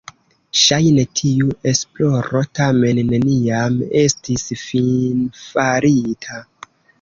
[0.59, 6.41] Ŝajne tiu esploro tamen neniam estis finfarita.